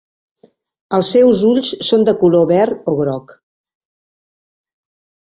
[0.97, 3.35] Els seus ulls són de color verd o groc.